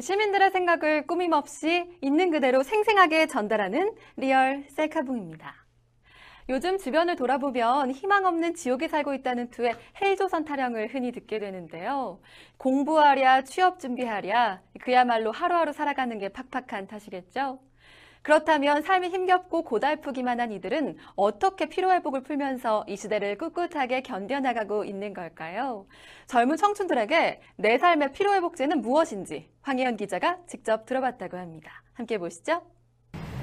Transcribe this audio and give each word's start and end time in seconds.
시민들의 0.00 0.50
생각을 0.50 1.06
꾸밈없이 1.06 1.98
있는 2.00 2.30
그대로 2.30 2.62
생생하게 2.62 3.26
전달하는 3.26 3.92
리얼 4.16 4.64
셀카봉입니다. 4.68 5.54
요즘 6.50 6.78
주변을 6.78 7.16
돌아보면 7.16 7.90
희망 7.90 8.24
없는 8.24 8.54
지옥에 8.54 8.88
살고 8.88 9.12
있다는 9.14 9.50
투의 9.50 9.74
헬조선 10.00 10.46
타령을 10.46 10.94
흔히 10.94 11.12
듣게 11.12 11.38
되는데요. 11.38 12.20
공부하랴, 12.56 13.42
취업 13.42 13.78
준비하랴, 13.80 14.62
그야말로 14.80 15.30
하루하루 15.30 15.72
살아가는 15.72 16.18
게 16.18 16.30
팍팍한 16.30 16.86
탓이겠죠. 16.86 17.58
그렇다면 18.22 18.82
삶이 18.82 19.08
힘겹고 19.08 19.62
고달프기만 19.62 20.40
한 20.40 20.52
이들은 20.52 20.96
어떻게 21.16 21.68
피로회복을 21.68 22.22
풀면서 22.22 22.84
이 22.88 22.96
시대를 22.96 23.38
꿋꿋하게 23.38 24.02
견뎌나가고 24.02 24.84
있는 24.84 25.14
걸까요? 25.14 25.86
젊은 26.26 26.56
청춘들에게 26.56 27.40
내 27.56 27.78
삶의 27.78 28.12
피로회복제는 28.12 28.80
무엇인지 28.80 29.50
황혜연 29.62 29.96
기자가 29.96 30.38
직접 30.46 30.86
들어봤다고 30.86 31.36
합니다. 31.36 31.82
함께 31.94 32.18
보시죠. 32.18 32.62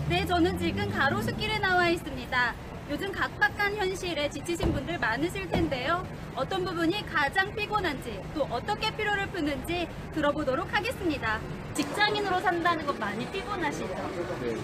네, 0.10 0.26
저는 0.26 0.58
지금 0.60 0.90
가로수길에 0.90 1.58
나와 1.60 1.90
있습니다. 1.90 2.75
요즘 2.90 3.12
각박한 3.12 3.76
현실에 3.76 4.30
지치신 4.30 4.72
분들 4.72 5.00
많으실 5.00 5.50
텐데요. 5.50 6.06
어떤 6.36 6.64
부분이 6.64 7.04
가장 7.08 7.54
피곤한지 7.56 8.22
또 8.36 8.44
어떻게 8.44 8.96
피로를 8.96 9.28
푸는지 9.32 9.88
들어보도록 10.14 10.72
하겠습니다. 10.72 11.40
직장인으로 11.74 12.40
산다는 12.42 12.86
건 12.86 13.00
많이 13.00 13.26
피곤하시죠? 13.32 13.88
네. 14.42 14.56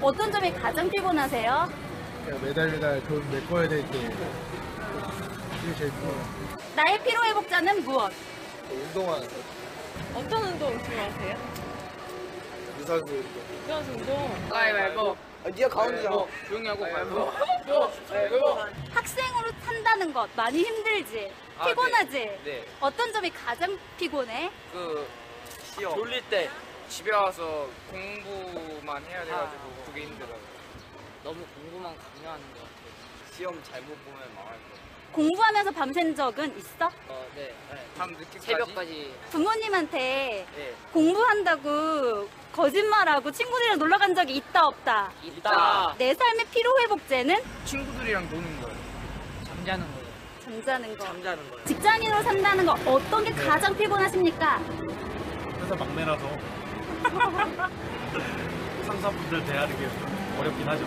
어떤 0.00 0.30
점이 0.30 0.52
가장 0.52 0.88
피곤하세요? 0.88 1.68
그냥 2.24 2.42
매달 2.42 2.70
매달 2.70 3.02
돈 3.04 3.28
메꿔야 3.30 3.68
될 3.68 3.84
때 3.90 3.98
이게 5.64 5.74
제일 5.76 5.90
좋아요. 6.00 6.56
나의 6.76 7.02
피로 7.02 7.24
회복자는 7.24 7.82
무엇? 7.84 8.12
운동하는 8.70 9.26
거. 9.28 9.34
어떤 10.14 10.42
운동 10.44 10.70
좋아하세요? 10.84 11.36
유산소 12.78 13.04
운동. 13.12 13.42
유산소 13.64 13.92
운동. 13.92 14.48
가위바위보. 14.50 15.16
아, 15.46 15.48
니가 15.50 15.68
가운데잖아. 15.68 16.26
조용히 16.48 16.66
하고 16.66 16.80
가위바위보. 16.82 17.32
학생으로 18.90 19.50
산다는 19.64 20.12
것 20.12 20.28
많이 20.34 20.58
힘들지? 20.64 21.30
아, 21.56 21.66
피곤하지? 21.68 22.40
네. 22.44 22.64
어떤 22.80 23.12
점이 23.12 23.30
가장 23.30 23.78
피곤해? 23.96 24.50
그 24.72 25.06
시험 25.76 25.94
졸릴 25.94 26.20
때 26.28 26.50
집에 26.88 27.12
와서 27.12 27.68
공부만 27.92 29.04
해야 29.04 29.24
돼가지고 29.24 29.84
그게 29.86 30.02
힘들어요. 30.02 30.36
너무 31.22 31.46
공부만 31.54 31.96
강요하는 31.96 32.44
것 32.52 32.60
같아요. 32.62 33.32
시험 33.36 33.62
잘못 33.62 34.04
보면 34.04 34.34
망할 34.34 34.54
거. 34.54 34.76
공부하면서 35.16 35.70
밤샌 35.70 36.14
적은 36.14 36.56
있어? 36.58 36.90
어, 37.08 37.26
네. 37.34 37.54
밤 37.96 38.10
늦게까지. 38.12 38.38
새벽까지. 38.46 39.14
부모님한테 39.30 40.46
네. 40.54 40.74
공부한다고 40.92 42.28
거짓말하고 42.52 43.30
친구들이랑 43.32 43.78
놀러 43.78 43.96
간 43.96 44.14
적이 44.14 44.36
있다 44.36 44.66
없다. 44.66 45.10
있다. 45.22 45.94
내 45.96 46.12
삶의 46.14 46.44
피로 46.50 46.70
회복제는 46.82 47.34
친구들이랑 47.64 48.28
노는 48.28 48.60
거예요. 48.60 48.76
잠자는 49.46 49.86
거예요. 49.86 50.06
잠자는 50.44 50.98
거. 50.98 51.04
잠자는 51.06 51.50
거예요. 51.50 51.64
직장인으로 51.64 52.22
산다는 52.22 52.66
거 52.66 52.72
어떤 52.84 53.24
게 53.24 53.30
가장 53.32 53.74
피곤하십니까? 53.74 54.58
회사 55.62 55.74
막내라서 55.74 56.28
상사분들 58.84 59.44
대하는 59.46 59.78
게좀 59.78 60.36
어렵긴 60.40 60.68
하죠. 60.68 60.86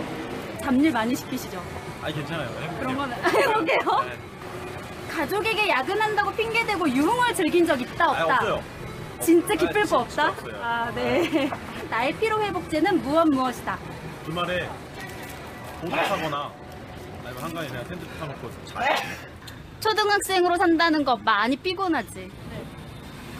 잡일 0.62 0.92
많이 0.92 1.16
시키시죠? 1.16 1.60
아니 2.02 2.14
괜찮아요. 2.14 2.48
행복해요. 2.48 2.78
그런 2.80 2.96
거는 2.96 3.16
해볼게요. 3.24 3.80
네. 4.06 4.18
가족에게 5.10 5.68
야근한다고 5.68 6.32
핑계대고 6.32 6.88
유흥을 6.88 7.34
즐긴 7.34 7.66
적 7.66 7.80
있다 7.80 8.10
없다. 8.10 8.34
없어요. 8.36 8.62
진짜 9.20 9.54
아, 9.54 9.56
기쁠 9.56 9.84
거 9.86 9.98
없다. 9.98 10.28
없어요. 10.30 10.62
아 10.62 10.90
네. 10.94 11.50
나의 11.90 12.12
피로 12.14 12.42
회복제는 12.42 13.02
무엇 13.02 13.26
무엇이다. 13.28 13.78
주말에 14.24 14.68
보드 15.80 15.90
타거나 15.94 16.52
아니면 17.24 17.42
한강에 17.44 17.68
그냥 17.68 17.84
텐트 17.88 18.06
타놓고 18.18 18.50
자요. 18.64 18.96
초등학생으로 19.80 20.56
산다는 20.56 21.04
거 21.04 21.16
많이 21.16 21.56
피곤하지. 21.56 22.30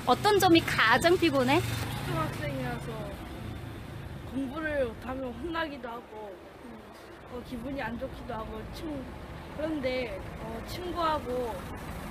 어떤 0.07 0.39
점이 0.39 0.61
가장 0.63 1.17
피곤해? 1.17 1.61
초등학생이라서 2.07 2.87
공부를 4.33 4.87
못하면 4.87 5.25
혼나기도 5.33 5.89
하고 5.89 6.35
어, 7.33 7.43
기분이 7.49 7.81
안 7.81 7.99
좋기도 7.99 8.35
하고 8.35 8.61
친, 8.75 9.05
그런데 9.57 10.19
어, 10.43 10.63
친구하고 10.67 11.55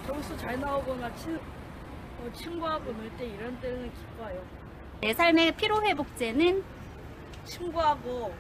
점수 0.06 0.38
잘 0.38 0.60
나오거나 0.60 1.14
친, 1.16 1.38
어, 1.38 2.30
친구하고 2.34 2.92
놀 2.92 3.10
때 3.18 3.26
이런 3.26 3.60
때는 3.60 3.92
기뻐요. 3.94 4.44
내 5.02 5.14
삶의 5.14 5.56
피로 5.56 5.82
회복제는 5.82 6.64
친구하고 7.46 8.34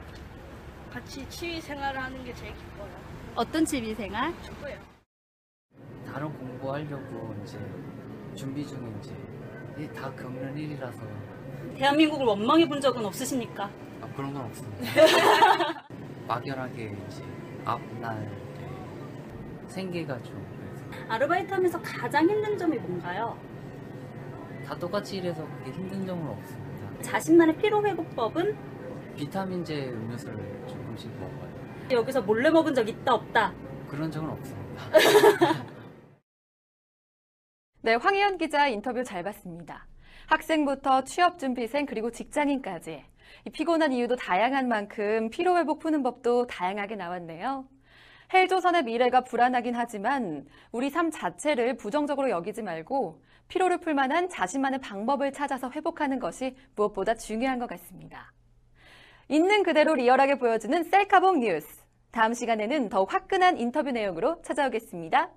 같이 0.91 1.27
취미 1.29 1.61
생활을 1.61 2.01
하는 2.01 2.23
게 2.23 2.33
제일 2.33 2.53
기뻐요. 2.53 2.89
어떤 3.35 3.63
취미생활? 3.65 4.33
축구요. 4.43 4.75
다른 6.11 6.33
공부하려고 6.37 7.35
이제 7.43 7.57
준비 8.35 8.65
중인지 8.67 9.15
이게 9.77 9.87
다 9.93 10.11
겪는 10.15 10.57
일이라서 10.57 10.97
대한민국을 11.77 12.25
원망해 12.25 12.67
본 12.67 12.81
적은 12.81 13.05
없으십니까? 13.05 13.69
아, 14.01 14.07
그런 14.15 14.33
건 14.33 14.43
없습니다. 14.45 14.83
막연하게 16.27 16.95
이제 17.07 17.23
앞날 17.63 18.29
생계가 19.69 20.21
좀 20.23 20.45
그래서 20.57 20.85
아르바이트 21.07 21.53
하면서 21.53 21.81
가장 21.81 22.29
힘든 22.29 22.57
점이 22.57 22.77
뭔가요? 22.77 23.37
다 24.65 24.77
똑같이 24.77 25.17
일해서 25.17 25.47
그게 25.47 25.71
힘든 25.71 26.05
점은 26.05 26.27
없습니다. 26.27 27.01
자신만의 27.01 27.57
피로 27.57 27.85
회복법은 27.85 28.57
비타민제 29.15 29.89
음료수를 29.89 30.35
조금씩 30.67 31.11
먹어요. 31.19 31.49
여기서 31.91 32.21
몰래 32.21 32.49
먹은 32.49 32.73
적 32.73 32.87
있다 32.87 33.13
없다. 33.15 33.53
그런 33.87 34.11
적은 34.11 34.29
없습니다. 34.29 34.83
네, 37.81 37.95
황혜연 37.95 38.37
기자 38.37 38.67
인터뷰 38.67 39.03
잘 39.03 39.23
봤습니다. 39.23 39.87
학생부터 40.27 41.03
취업준비생 41.05 41.85
그리고 41.85 42.11
직장인까지 42.11 43.03
이 43.45 43.49
피곤한 43.49 43.93
이유도 43.93 44.15
다양한 44.15 44.67
만큼 44.67 45.29
피로회복 45.29 45.79
푸는 45.79 46.03
법도 46.03 46.47
다양하게 46.47 46.95
나왔네요. 46.95 47.65
헬조선의 48.31 48.83
미래가 48.83 49.21
불안하긴 49.21 49.75
하지만 49.75 50.45
우리 50.71 50.89
삶 50.89 51.09
자체를 51.09 51.77
부정적으로 51.77 52.29
여기지 52.29 52.61
말고 52.61 53.21
피로를 53.47 53.79
풀 53.79 53.95
만한 53.95 54.29
자신만의 54.29 54.79
방법을 54.81 55.33
찾아서 55.33 55.71
회복하는 55.71 56.19
것이 56.19 56.55
무엇보다 56.75 57.15
중요한 57.15 57.57
것 57.57 57.67
같습니다. 57.67 58.31
있는 59.27 59.63
그대로 59.63 59.95
리얼하게 59.95 60.35
보여주는 60.35 60.83
셀카봉 60.83 61.39
뉴스. 61.39 61.83
다음 62.11 62.33
시간에는 62.33 62.89
더욱 62.89 63.11
화끈한 63.13 63.57
인터뷰 63.57 63.91
내용으로 63.91 64.41
찾아오겠습니다. 64.43 65.29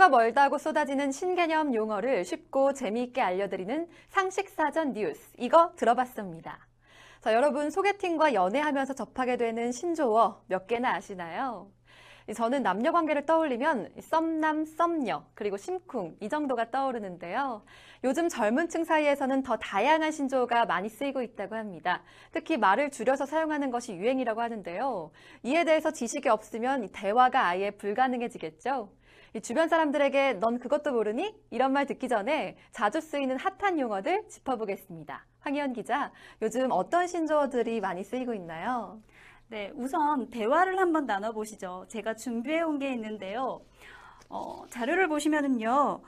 하루가 0.00 0.08
멀다고 0.08 0.56
쏟아지는 0.56 1.12
신개념 1.12 1.74
용어를 1.74 2.24
쉽고 2.24 2.72
재미있게 2.72 3.20
알려드리는 3.20 3.86
상식사전 4.08 4.94
뉴스. 4.94 5.30
이거 5.36 5.72
들어봤습니다. 5.76 6.58
자, 7.20 7.34
여러분 7.34 7.68
소개팅과 7.68 8.32
연애하면서 8.32 8.94
접하게 8.94 9.36
되는 9.36 9.72
신조어 9.72 10.40
몇 10.46 10.66
개나 10.66 10.94
아시나요? 10.94 11.70
저는 12.34 12.62
남녀 12.62 12.92
관계를 12.92 13.26
떠올리면 13.26 13.90
썸남, 14.00 14.64
썸녀, 14.64 15.24
그리고 15.34 15.58
심쿵 15.58 16.16
이 16.20 16.30
정도가 16.30 16.70
떠오르는데요. 16.70 17.62
요즘 18.02 18.30
젊은 18.30 18.70
층 18.70 18.84
사이에서는 18.84 19.42
더 19.42 19.58
다양한 19.58 20.12
신조어가 20.12 20.64
많이 20.64 20.88
쓰이고 20.88 21.20
있다고 21.20 21.56
합니다. 21.56 22.02
특히 22.32 22.56
말을 22.56 22.90
줄여서 22.90 23.26
사용하는 23.26 23.70
것이 23.70 23.92
유행이라고 23.92 24.40
하는데요. 24.40 25.10
이에 25.42 25.64
대해서 25.64 25.90
지식이 25.90 26.30
없으면 26.30 26.88
대화가 26.92 27.48
아예 27.48 27.70
불가능해지겠죠. 27.72 28.88
주변 29.42 29.68
사람들에게 29.68 30.34
넌 30.34 30.58
그것도 30.58 30.92
모르니? 30.92 31.34
이런 31.50 31.72
말 31.72 31.86
듣기 31.86 32.08
전에 32.08 32.56
자주 32.72 33.00
쓰이는 33.00 33.36
핫한 33.38 33.78
용어들 33.78 34.26
짚어보겠습니다. 34.28 35.24
황희연 35.40 35.72
기자, 35.72 36.12
요즘 36.42 36.68
어떤 36.72 37.06
신조어들이 37.06 37.80
많이 37.80 38.02
쓰이고 38.02 38.34
있나요? 38.34 39.00
네, 39.48 39.70
우선 39.74 40.28
대화를 40.30 40.78
한번 40.78 41.06
나눠보시죠. 41.06 41.86
제가 41.88 42.14
준비해 42.14 42.60
온 42.62 42.78
게 42.78 42.92
있는데요. 42.92 43.60
어, 44.28 44.64
자료를 44.70 45.08
보시면은요. 45.08 46.00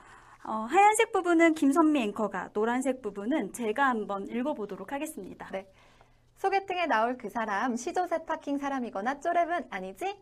어, 0.45 0.51
하얀색 0.51 1.13
부분은 1.13 1.53
김선미 1.53 2.01
앵커가, 2.01 2.49
노란색 2.53 3.01
부분은 3.01 3.53
제가 3.53 3.87
한번 3.87 4.27
읽어보도록 4.27 4.91
하겠습니다. 4.91 5.49
네. 5.51 5.65
소개팅에 6.35 6.87
나올 6.87 7.17
그 7.17 7.29
사람 7.29 7.77
시조새 7.77 8.25
파킹 8.25 8.57
사람이거나 8.57 9.21
쪼렙은 9.21 9.67
아니지? 9.69 10.17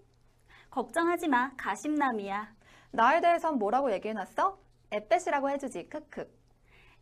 걱정하지 0.70 1.28
마, 1.28 1.52
가심남이야. 1.58 2.61
나에 2.92 3.22
대해선 3.22 3.58
뭐라고 3.58 3.92
얘기해놨어? 3.94 4.58
에빼시라고 4.92 5.50
해주지. 5.50 5.88
크크. 5.90 6.30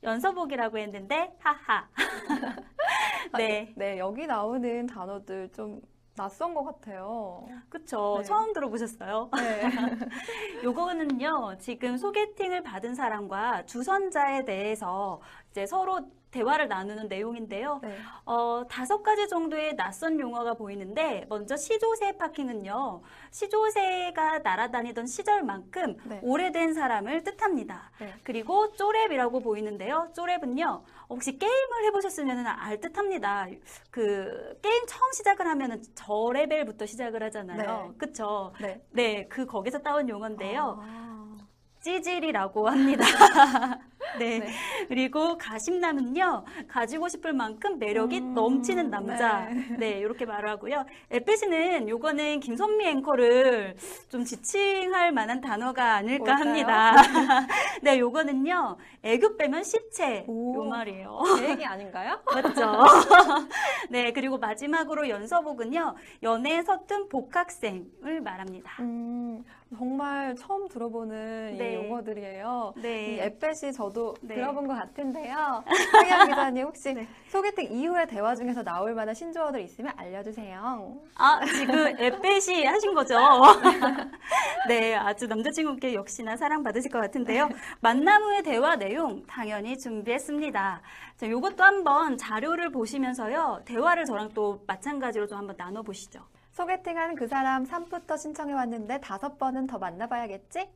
연서복이라고 0.03 0.77
했는데, 0.77 1.35
하하. 1.39 1.87
네, 3.37 3.73
네, 3.75 3.97
여기 3.97 4.27
나오는 4.27 4.87
단어들 4.87 5.51
좀 5.51 5.81
낯선 6.15 6.53
것 6.53 6.63
같아요. 6.63 7.47
그쵸. 7.69 8.17
네. 8.19 8.23
처음 8.23 8.53
들어보셨어요? 8.53 9.29
네. 9.35 9.61
요거는요, 10.63 11.57
지금 11.59 11.97
소개팅을 11.97 12.61
받은 12.61 12.93
사람과 12.93 13.65
주선자에 13.65 14.45
대해서 14.45 15.21
이제 15.51 15.65
서로 15.65 15.99
대화를 16.31 16.67
나누는 16.67 17.07
내용인데요. 17.07 17.79
네. 17.81 17.97
어, 18.25 18.63
다섯 18.69 19.01
가지 19.01 19.27
정도의 19.27 19.75
낯선 19.75 20.19
용어가 20.19 20.53
보이는데, 20.53 21.25
먼저 21.27 21.57
시조새 21.57 22.17
파킹은요, 22.17 23.01
시조새가 23.31 24.39
날아다니던 24.39 25.07
시절만큼 25.07 25.97
네. 26.05 26.19
오래된 26.21 26.75
사람을 26.75 27.23
뜻합니다. 27.23 27.91
네. 27.99 28.13
그리고 28.23 28.71
쪼랩이라고 28.73 29.43
보이는데요. 29.43 30.11
쪼랩은요, 30.15 30.83
혹시 31.09 31.39
게임을 31.39 31.85
해보셨으면 31.85 32.45
알 32.45 32.79
듯합니다. 32.79 33.47
그, 33.89 34.55
게임 34.61 34.85
처음 34.85 35.11
시작을 35.11 35.47
하면은 35.47 35.81
저 35.95 36.29
레벨부터 36.31 36.85
시작을 36.85 37.23
하잖아요. 37.23 37.87
네. 37.87 37.93
그쵸? 37.97 38.53
네. 38.61 38.79
네, 38.91 39.27
그 39.27 39.47
거기서 39.47 39.79
따온 39.79 40.07
용어인데요. 40.07 40.79
아, 40.79 41.37
찌질이라고 41.81 42.69
합니다. 42.69 43.03
네. 44.17 44.39
네. 44.39 44.47
그리고 44.87 45.37
가심남은요, 45.37 46.45
가지고 46.67 47.07
싶을 47.09 47.33
만큼 47.33 47.77
매력이 47.79 48.19
음, 48.19 48.33
넘치는 48.33 48.89
남자. 48.89 49.49
네. 49.49 49.77
네. 49.77 49.89
이렇게 49.99 50.25
말을 50.25 50.49
하고요. 50.49 50.85
에페시는 51.11 51.87
요거는 51.89 52.39
김선미 52.39 52.87
앵커를 52.87 53.75
좀 54.09 54.23
지칭할 54.23 55.11
만한 55.11 55.41
단어가 55.41 55.95
아닐까 55.95 56.35
뭘까요? 56.35 56.37
합니다. 56.39 56.93
네, 57.83 57.99
요거는요, 57.99 58.77
애교 59.03 59.37
빼면 59.37 59.63
시체. 59.63 60.25
오. 60.27 60.55
요 60.55 60.63
말이에요. 60.63 61.19
제 61.37 61.49
얘기 61.49 61.65
아닌가요? 61.65 62.19
맞죠? 62.33 62.83
네, 63.89 64.11
그리고 64.11 64.37
마지막으로 64.37 65.09
연서복은요, 65.09 65.95
연애에 66.23 66.61
서툰 66.63 67.09
복학생을 67.09 68.21
말합니다. 68.21 68.71
음, 68.81 69.43
정말 69.77 70.35
처음 70.35 70.67
들어보는 70.67 71.57
네. 71.57 71.73
이 71.73 71.75
용어들이에요. 71.75 72.73
이 72.77 72.81
네. 72.81 73.25
에펫이 73.25 73.73
저도 73.99 74.15
네. 74.21 74.35
들어본 74.35 74.67
것 74.67 74.75
같은데요. 74.75 75.63
황영 75.91 76.27
기자님 76.29 76.65
혹시 76.65 76.93
네. 76.93 77.07
소개팅 77.27 77.69
이후의 77.69 78.07
대화 78.07 78.33
중에서 78.33 78.63
나올 78.63 78.95
만한 78.95 79.13
신조어들 79.13 79.59
있으면 79.61 79.91
알려주세요. 79.97 80.97
아, 81.15 81.45
지금 81.45 81.87
에페시 81.99 82.63
하신 82.63 82.93
거죠? 82.93 83.17
네, 84.69 84.95
아주 84.95 85.27
남자친구께 85.27 85.93
역시나 85.93 86.37
사랑받으실 86.37 86.89
것 86.89 86.99
같은데요. 86.99 87.49
만남 87.81 88.23
후의 88.23 88.43
대화 88.43 88.77
내용 88.77 89.25
당연히 89.27 89.77
준비했습니다. 89.77 90.81
자, 91.17 91.29
요것도 91.29 91.61
한번 91.61 92.17
자료를 92.17 92.71
보시면서요. 92.71 93.63
대화를 93.65 94.05
저랑 94.05 94.29
또 94.33 94.63
마찬가지로 94.65 95.27
좀 95.27 95.39
한번 95.39 95.57
나눠보시죠. 95.57 96.21
소개팅한 96.51 97.15
그 97.15 97.27
사람 97.27 97.65
삼프터 97.65 98.17
신청해 98.17 98.53
왔는데 98.53 99.01
다섯 99.01 99.37
번은 99.37 99.67
더 99.67 99.77
만나봐야겠지? 99.77 100.69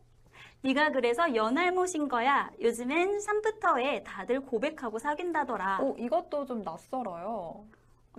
네가 0.64 0.92
그래서 0.92 1.36
연알못인 1.36 2.08
거야. 2.08 2.50
요즘엔 2.62 3.20
삼프터에 3.20 4.04
다들 4.06 4.40
고백하고 4.42 4.98
사귄다더라. 4.98 5.80
오, 5.82 5.96
이것도 5.98 6.46
좀 6.46 6.62
낯설어요. 6.62 7.66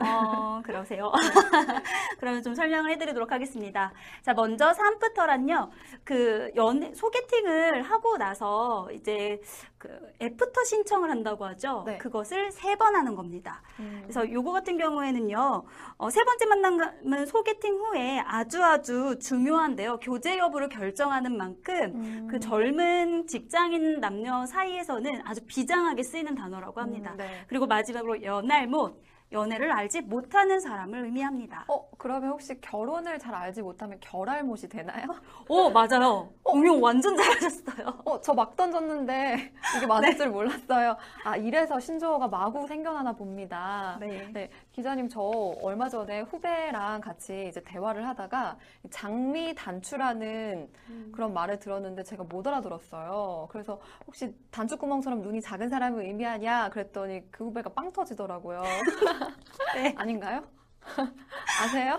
어, 0.00 0.60
그러세요. 0.64 1.12
그러면 2.18 2.42
좀 2.42 2.54
설명을 2.54 2.90
해드리도록 2.92 3.30
하겠습니다. 3.30 3.92
자, 4.22 4.34
먼저 4.34 4.72
삼프터란요, 4.72 5.70
그, 6.02 6.50
연, 6.56 6.92
소개팅을 6.94 7.82
하고 7.82 8.16
나서 8.16 8.88
이제 8.92 9.40
그, 9.78 9.88
애프터 10.20 10.64
신청을 10.64 11.10
한다고 11.10 11.44
하죠. 11.46 11.84
네. 11.86 11.98
그것을 11.98 12.50
세 12.50 12.74
번 12.74 12.96
하는 12.96 13.14
겁니다. 13.14 13.62
음, 13.78 14.00
그래서 14.02 14.28
요거 14.28 14.50
같은 14.50 14.76
경우에는요, 14.78 15.62
어, 15.96 16.10
세 16.10 16.24
번째 16.24 16.46
만남은 16.46 17.26
소개팅 17.26 17.76
후에 17.76 18.18
아주 18.26 18.64
아주 18.64 19.16
중요한데요. 19.20 19.98
교제 20.00 20.38
여부를 20.38 20.68
결정하는 20.70 21.36
만큼 21.36 21.74
음. 21.94 22.28
그 22.28 22.40
젊은 22.40 23.28
직장인 23.28 24.00
남녀 24.00 24.44
사이에서는 24.44 25.22
아주 25.24 25.42
비장하게 25.46 26.02
쓰이는 26.02 26.34
단어라고 26.34 26.80
합니다. 26.80 27.12
음, 27.12 27.16
네. 27.18 27.44
그리고 27.46 27.66
마지막으로 27.66 28.24
연할못, 28.24 29.00
연애를 29.34 29.70
알지 29.72 30.02
못하는 30.02 30.60
사람을 30.60 31.04
의미합니다. 31.04 31.64
어, 31.68 31.88
그러면 31.98 32.30
혹시 32.30 32.60
결혼을 32.60 33.18
잘 33.18 33.34
알지 33.34 33.62
못하면 33.62 33.98
결알못이 34.00 34.68
되나요? 34.68 35.06
오, 35.48 35.68
맞아요. 35.74 36.30
응용 36.54 36.82
완전 36.82 37.16
잘하셨어요. 37.16 38.02
어, 38.04 38.20
저 38.20 38.32
막 38.34 38.54
던졌는데 38.56 39.52
이게 39.76 39.86
맞을 39.86 40.16
줄 40.16 40.28
몰랐어요. 40.30 40.96
아, 41.24 41.36
이래서 41.36 41.78
신조어가 41.80 42.28
마구 42.28 42.66
생겨나나 42.66 43.12
봅니다. 43.12 43.96
네. 44.00 44.28
네, 44.32 44.50
기자님, 44.72 45.08
저 45.08 45.20
얼마 45.62 45.88
전에 45.88 46.20
후배랑 46.22 47.00
같이 47.00 47.46
이제 47.48 47.60
대화를 47.62 48.06
하다가 48.08 48.56
장미 48.90 49.54
단추라는 49.54 50.68
그런 51.12 51.32
말을 51.32 51.58
들었는데 51.58 52.02
제가 52.04 52.24
못 52.24 52.46
알아들었어요. 52.46 53.48
그래서 53.50 53.80
혹시 54.06 54.34
단추구멍처럼 54.50 55.22
눈이 55.22 55.40
작은 55.40 55.68
사람을 55.68 56.04
의미하냐? 56.04 56.70
그랬더니 56.70 57.22
그 57.30 57.44
후배가 57.46 57.70
빵 57.70 57.92
터지더라고요. 57.92 58.62
네. 59.74 59.94
아닌가요? 59.98 60.44
아세요? 61.62 61.98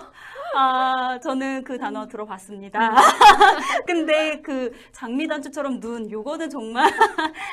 아, 0.55 1.19
저는 1.21 1.63
그 1.63 1.77
단어 1.77 2.07
들어봤습니다. 2.07 2.89
음. 2.89 2.95
근데 3.85 4.41
그 4.41 4.71
장미단추처럼 4.93 5.79
눈, 5.79 6.09
요거는 6.09 6.49
정말 6.49 6.91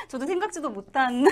저도 0.08 0.26
생각지도 0.26 0.70
못한 0.70 1.24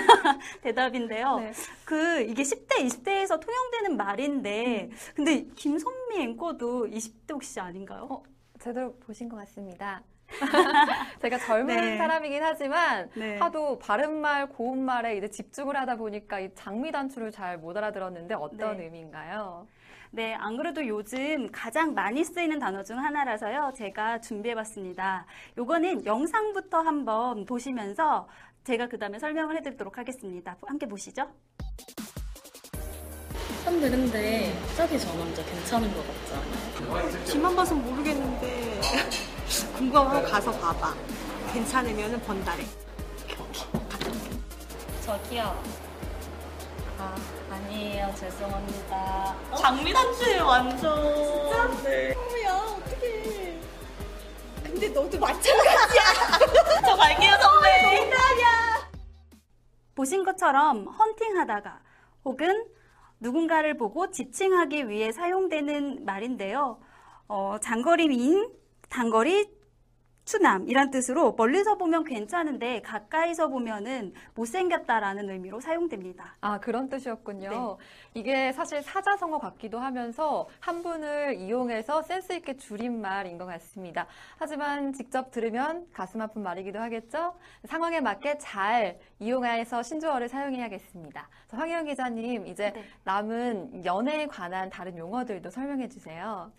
대답인데요. 0.61 1.37
네. 1.37 1.53
그 1.85 2.21
이게 2.21 2.43
10대, 2.43 2.85
20대에서 2.85 3.39
통용되는 3.39 3.95
말인데, 3.95 4.89
음. 4.91 4.97
근데 5.15 5.45
김선미 5.55 6.21
앵커도 6.21 6.87
20대 6.87 7.31
혹시 7.33 7.59
아닌가요? 7.59 8.07
어, 8.09 8.23
제대로 8.59 8.95
보신 8.97 9.29
것 9.29 9.37
같습니다. 9.37 10.03
제가 11.21 11.37
젊은 11.39 11.75
네. 11.75 11.97
사람이긴 11.97 12.41
하지만 12.43 13.09
네. 13.15 13.37
하도 13.37 13.77
바른 13.79 14.19
말, 14.21 14.47
고운 14.49 14.83
말에 14.83 15.17
이제 15.17 15.27
집중을 15.29 15.75
하다 15.75 15.95
보니까 15.97 16.39
이 16.39 16.49
장미 16.55 16.91
단추를 16.91 17.31
잘 17.31 17.57
못 17.57 17.75
알아들었는데 17.77 18.33
어떤 18.35 18.77
네. 18.77 18.85
의미인가요? 18.85 19.67
네, 20.13 20.33
안 20.33 20.57
그래도 20.57 20.85
요즘 20.87 21.49
가장 21.51 21.93
많이 21.93 22.23
쓰이는 22.23 22.59
단어 22.59 22.83
중 22.83 22.97
하나라서요. 22.99 23.71
제가 23.75 24.19
준비해봤습니다. 24.21 25.25
요거는 25.57 26.05
영상부터 26.05 26.79
한번 26.81 27.45
보시면서 27.45 28.27
제가 28.63 28.87
그 28.87 28.97
다음에 28.99 29.19
설명을 29.19 29.55
해드리도록 29.57 29.97
하겠습니다. 29.97 30.57
함께 30.65 30.85
보시죠. 30.85 31.29
참 33.63 33.79
되는데 33.79 34.51
저기 34.75 34.97
저 34.99 35.13
남자 35.17 35.43
괜찮은 35.45 35.93
것 35.93 36.05
같지 36.07 36.33
않아요? 36.33 37.25
뒤만 37.25 37.55
봐서 37.55 37.75
모르겠는데 37.75 38.81
궁금하면 39.75 40.23
가서 40.23 40.51
봐봐. 40.51 40.93
괜찮으면 41.53 42.21
번달해. 42.21 42.63
저기요. 45.05 45.61
아, 46.97 47.15
아니에요. 47.49 48.13
죄송합니다. 48.15 49.35
장미단추예요 49.57 50.45
완전. 50.45 51.15
진짜? 51.25 51.83
네. 51.83 52.13
어머야 52.15 52.53
어떡해. 52.53 53.59
근데 54.63 54.87
너도 54.89 55.19
마찬가지야. 55.19 56.01
저 56.85 56.95
갈게요 56.95 57.31
선배. 57.41 57.71
보신 59.93 60.23
것처럼 60.23 60.87
헌팅하다가 60.87 61.79
혹은 62.25 62.65
누군가를 63.19 63.77
보고 63.77 64.09
지칭하기 64.09 64.89
위해 64.89 65.11
사용되는 65.11 66.05
말인데요. 66.05 66.79
어, 67.27 67.57
장거리인 67.61 68.49
단거리 68.91 69.49
추남 70.23 70.67
이란 70.69 70.91
뜻으로 70.91 71.33
멀리서 71.33 71.77
보면 71.77 72.03
괜찮은데 72.03 72.81
가까이서 72.81 73.47
보면은 73.47 74.13
못생겼다라는 74.35 75.29
의미로 75.29 75.59
사용됩니다. 75.59 76.35
아, 76.41 76.59
그런 76.59 76.89
뜻이었군요. 76.89 77.49
네. 77.49 78.19
이게 78.19 78.53
사실 78.53 78.83
사자성어 78.83 79.39
같기도 79.39 79.79
하면서 79.79 80.47
한 80.59 80.83
분을 80.83 81.37
이용해서 81.39 82.03
센스 82.03 82.33
있게 82.33 82.57
줄인 82.57 83.01
말인 83.01 83.37
것 83.37 83.45
같습니다. 83.45 84.05
하지만 84.37 84.93
직접 84.93 85.31
들으면 85.31 85.87
가슴 85.91 86.21
아픈 86.21 86.43
말이기도 86.43 86.79
하겠죠? 86.79 87.33
상황에 87.65 87.99
맞게 87.99 88.37
잘 88.37 88.99
이용해서 89.19 89.81
신조어를 89.81 90.29
사용해야겠습니다. 90.29 91.29
자, 91.47 91.57
황혜영 91.57 91.85
기자님, 91.85 92.45
이제 92.45 92.71
네. 92.71 92.85
남은 93.05 93.85
연애에 93.85 94.27
관한 94.27 94.69
다른 94.69 94.97
용어들도 94.97 95.49
설명해 95.49 95.89
주세요. 95.89 96.51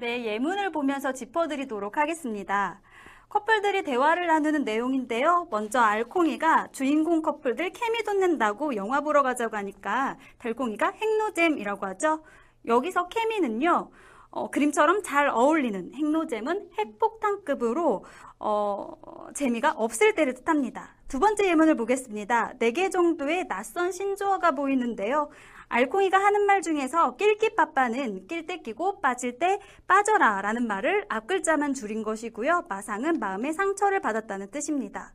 네, 0.00 0.24
예문을 0.24 0.72
보면서 0.72 1.12
짚어드리도록 1.12 1.98
하겠습니다. 1.98 2.80
커플들이 3.28 3.82
대화를 3.82 4.28
나누는 4.28 4.64
내용인데요. 4.64 5.46
먼저 5.50 5.78
알콩이가 5.78 6.68
주인공 6.72 7.20
커플들 7.20 7.68
케미 7.72 8.02
돋는다고 8.02 8.76
영화 8.76 9.02
보러 9.02 9.22
가자고 9.22 9.58
하니까 9.58 10.16
달콩이가 10.38 10.92
핵노잼이라고 10.92 11.84
하죠. 11.88 12.24
여기서 12.66 13.08
케미는요. 13.08 13.90
어, 14.30 14.50
그림처럼 14.50 15.02
잘 15.02 15.28
어울리는 15.28 15.92
핵노잼은 15.94 16.70
핵폭탄급으로 16.78 18.04
어, 18.38 19.28
재미가 19.34 19.72
없을 19.72 20.14
때를 20.14 20.32
뜻합니다. 20.32 20.94
두 21.08 21.18
번째 21.18 21.46
예문을 21.46 21.74
보겠습니다. 21.76 22.54
네 22.58 22.72
개 22.72 22.88
정도의 22.88 23.48
낯선 23.48 23.92
신조어가 23.92 24.52
보이는데요. 24.52 25.28
알콩이가 25.70 26.18
하는 26.18 26.46
말 26.46 26.62
중에서 26.62 27.14
낄끼빠빠는 27.14 28.26
낄 28.26 28.44
때 28.44 28.58
끼고 28.58 29.00
빠질 29.00 29.38
때 29.38 29.60
빠져라 29.86 30.42
라는 30.42 30.66
말을 30.66 31.06
앞글자만 31.08 31.74
줄인 31.74 32.02
것이고요. 32.02 32.64
마상은 32.68 33.20
마음의 33.20 33.52
상처를 33.52 34.00
받았다는 34.00 34.50
뜻입니다. 34.50 35.14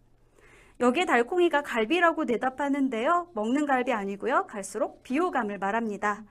여기에 0.79 1.05
달콩이가 1.05 1.61
갈비라고 1.61 2.25
대답하는데요. 2.25 3.31
먹는 3.33 3.65
갈비 3.65 3.91
아니고요. 3.91 4.47
갈수록 4.47 5.03
비호감을 5.03 5.57
말합니다. 5.57 6.23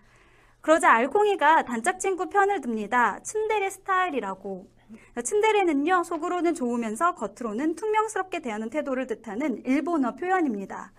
그러자 0.63 0.91
알콩이가 0.91 1.65
단짝 1.65 2.01
친구 2.01 2.31
편을 2.31 2.63
듭니다. 2.63 3.21
츤데레 3.23 3.69
스타일이라고. 3.69 4.67
츤데레는요, 5.23 6.03
속으로는 6.03 6.55
좋으면서 6.55 7.15
겉으로는 7.15 7.75
퉁명스럽게 7.75 8.41
대하는 8.41 8.71
태도를 8.71 9.07
뜻하는 9.07 9.63
일본어 9.67 10.15
표현입니다. 10.15 10.93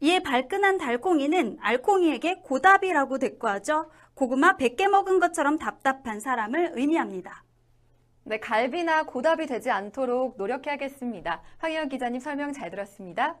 이에 0.00 0.20
발끈한 0.20 0.78
달콩이는 0.78 1.58
알콩이에게 1.60 2.36
고답이라고 2.42 3.18
대꾸하죠. 3.18 3.90
고구마 4.14 4.56
100개 4.56 4.88
먹은 4.88 5.20
것처럼 5.20 5.58
답답한 5.58 6.20
사람을 6.20 6.72
의미합니다. 6.74 7.44
네, 8.24 8.38
갈비나 8.38 9.04
고답이 9.04 9.46
되지 9.46 9.70
않도록 9.70 10.36
노력해야겠습니다. 10.36 11.42
황희연 11.58 11.88
기자님 11.88 12.20
설명 12.20 12.52
잘 12.52 12.70
들었습니다. 12.70 13.36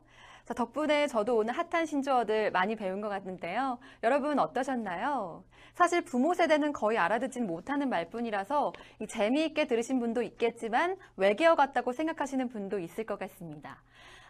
자, 0.50 0.54
덕분에 0.54 1.06
저도 1.06 1.36
오늘 1.36 1.54
핫한 1.54 1.86
신조어들 1.86 2.50
많이 2.50 2.74
배운 2.74 3.00
것 3.00 3.08
같는데요. 3.08 3.78
여러분 4.02 4.40
어떠셨나요? 4.40 5.44
사실 5.74 6.00
부모 6.00 6.34
세대는 6.34 6.72
거의 6.72 6.98
알아듣진 6.98 7.46
못하는 7.46 7.88
말뿐이라서 7.88 8.72
이 8.98 9.06
재미있게 9.06 9.68
들으신 9.68 10.00
분도 10.00 10.22
있겠지만 10.22 10.96
외계어 11.16 11.54
같다고 11.54 11.92
생각하시는 11.92 12.48
분도 12.48 12.80
있을 12.80 13.06
것 13.06 13.16
같습니다. 13.20 13.80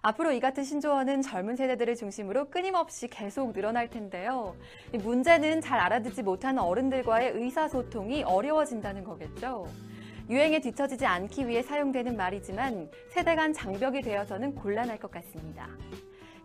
앞으로 0.02 0.32
이 0.32 0.40
같은 0.40 0.62
신조어는 0.62 1.22
젊은 1.22 1.56
세대들을 1.56 1.96
중심으로 1.96 2.50
끊임없이 2.50 3.08
계속 3.08 3.54
늘어날 3.54 3.88
텐데요. 3.88 4.54
이 4.92 4.98
문제는 4.98 5.62
잘 5.62 5.80
알아듣지 5.80 6.22
못하는 6.22 6.62
어른들과의 6.62 7.30
의사소통이 7.30 8.24
어려워진다는 8.24 9.04
거겠죠. 9.04 9.68
유행에 10.28 10.60
뒤처지지 10.60 11.06
않기 11.06 11.48
위해 11.48 11.62
사용되는 11.62 12.14
말이지만 12.14 12.90
세대 13.08 13.34
간 13.34 13.54
장벽이 13.54 14.02
되어서는 14.02 14.54
곤란할 14.54 14.98
것 14.98 15.10
같습니다. 15.10 15.66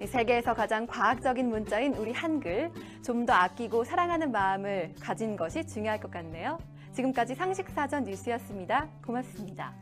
세계에서 0.03 0.53
가장 0.53 0.85
과학적인 0.87 1.49
문자인 1.49 1.93
우리 1.95 2.11
한글, 2.11 2.71
좀 3.03 3.25
더 3.25 3.33
아끼고 3.33 3.83
사랑하는 3.83 4.31
마음을 4.31 4.93
가진 4.99 5.35
것이 5.35 5.65
중요할 5.65 5.99
것 5.99 6.11
같네요. 6.11 6.59
지금까지 6.93 7.33
상식사전 7.33 8.03
뉴스였습니다. 8.03 8.87
고맙습니다. 9.05 9.73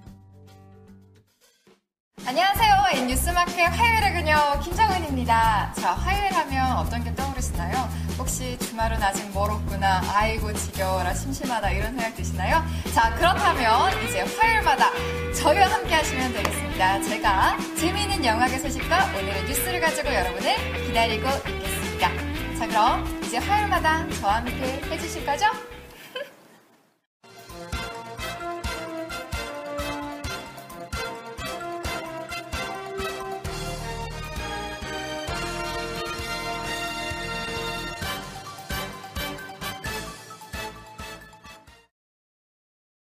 안녕하세요. 2.33 2.85
N뉴스마켓 2.93 3.67
화요일의 3.73 4.13
그녀 4.13 4.59
김정은입니다. 4.61 5.73
자, 5.73 5.91
화요일 5.93 6.33
하면 6.33 6.77
어떤 6.77 7.03
게 7.03 7.13
떠오르시나요? 7.15 7.89
혹시 8.17 8.57
주말은 8.59 9.01
아직 9.03 9.29
멀었구나, 9.33 10.01
아이고 10.13 10.53
지겨워라, 10.53 11.13
심심하다 11.15 11.71
이런 11.71 11.97
생각 11.97 12.15
드시나요? 12.15 12.63
자, 12.93 13.13
그렇다면 13.15 14.07
이제 14.07 14.21
화요일마다 14.21 14.91
저희와 15.35 15.65
함께 15.73 15.95
하시면 15.95 16.33
되겠습니다. 16.33 17.01
제가 17.01 17.57
재미있는 17.77 18.23
영화계 18.23 18.57
소식과 18.59 19.05
오늘의 19.07 19.43
뉴스를 19.43 19.81
가지고 19.81 20.13
여러분을 20.13 20.85
기다리고 20.85 21.27
있겠습니다. 21.49 22.09
자, 22.57 22.67
그럼 22.67 23.21
이제 23.23 23.37
화요일마다 23.37 24.07
저와 24.21 24.35
함께 24.37 24.81
해주실 24.89 25.25
거죠? 25.25 25.47